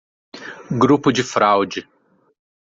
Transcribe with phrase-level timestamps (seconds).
[0.71, 1.87] Grupo de fraude